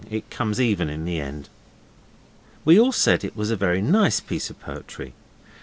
[0.09, 1.47] It comes even in the end.'
[2.65, 5.13] We all said it was a very nice piece of poetry.